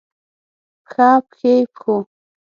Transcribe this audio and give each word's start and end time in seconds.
پښه، 0.85 1.09
پښې، 1.29 1.53
پښو 1.73 1.95